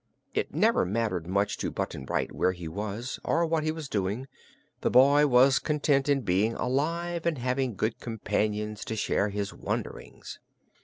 [0.33, 4.25] It never mattered much to Button Bright where he was or what he was doing;
[4.79, 10.39] the boy was content in being alive and having good companions to share his wanderings.